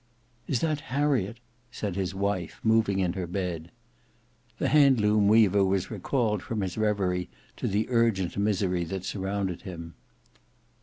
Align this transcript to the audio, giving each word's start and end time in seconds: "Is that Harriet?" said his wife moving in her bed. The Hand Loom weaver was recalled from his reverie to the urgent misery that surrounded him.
"Is 0.47 0.61
that 0.61 0.79
Harriet?" 0.89 1.39
said 1.69 1.95
his 1.95 2.15
wife 2.15 2.59
moving 2.63 2.97
in 2.97 3.13
her 3.13 3.27
bed. 3.27 3.69
The 4.57 4.67
Hand 4.67 4.99
Loom 4.99 5.27
weaver 5.27 5.63
was 5.63 5.91
recalled 5.91 6.41
from 6.41 6.61
his 6.61 6.75
reverie 6.75 7.29
to 7.57 7.67
the 7.67 7.85
urgent 7.87 8.35
misery 8.35 8.83
that 8.85 9.05
surrounded 9.05 9.61
him. 9.61 9.93